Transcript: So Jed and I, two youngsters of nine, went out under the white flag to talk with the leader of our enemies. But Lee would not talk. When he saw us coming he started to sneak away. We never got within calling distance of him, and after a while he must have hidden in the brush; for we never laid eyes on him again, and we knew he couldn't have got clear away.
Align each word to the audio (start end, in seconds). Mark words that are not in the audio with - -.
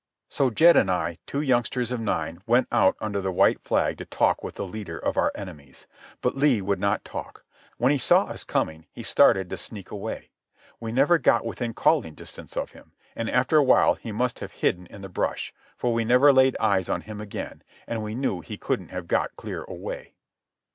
So 0.29 0.49
Jed 0.49 0.75
and 0.77 0.89
I, 0.89 1.19
two 1.27 1.41
youngsters 1.41 1.91
of 1.91 1.99
nine, 1.99 2.41
went 2.47 2.67
out 2.71 2.95
under 2.99 3.21
the 3.21 3.31
white 3.31 3.61
flag 3.61 3.99
to 3.99 4.05
talk 4.05 4.43
with 4.43 4.55
the 4.55 4.65
leader 4.65 4.97
of 4.97 5.15
our 5.15 5.31
enemies. 5.35 5.85
But 6.21 6.35
Lee 6.35 6.59
would 6.59 6.79
not 6.79 7.05
talk. 7.05 7.45
When 7.77 7.91
he 7.91 7.99
saw 7.99 8.23
us 8.23 8.43
coming 8.43 8.87
he 8.91 9.03
started 9.03 9.47
to 9.51 9.57
sneak 9.57 9.91
away. 9.91 10.31
We 10.79 10.91
never 10.91 11.19
got 11.19 11.45
within 11.45 11.75
calling 11.75 12.15
distance 12.15 12.57
of 12.57 12.71
him, 12.71 12.93
and 13.15 13.29
after 13.29 13.57
a 13.57 13.63
while 13.63 13.93
he 13.93 14.11
must 14.11 14.39
have 14.39 14.53
hidden 14.53 14.87
in 14.87 15.03
the 15.03 15.07
brush; 15.07 15.53
for 15.77 15.93
we 15.93 16.03
never 16.03 16.33
laid 16.33 16.57
eyes 16.59 16.89
on 16.89 17.01
him 17.01 17.21
again, 17.21 17.61
and 17.85 18.01
we 18.01 18.15
knew 18.15 18.41
he 18.41 18.57
couldn't 18.57 18.89
have 18.89 19.07
got 19.07 19.35
clear 19.35 19.61
away. 19.67 20.15